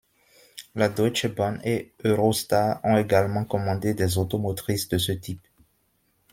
[0.73, 5.45] La Deutsche Bahn et Eurostar ont également commandé des automotrices de ce type.